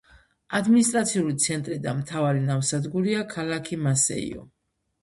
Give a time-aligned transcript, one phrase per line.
[0.59, 4.53] ადმინისტრაციული ცენტრი და მთავარი ნავსადგურია ქალაქი მასეიო.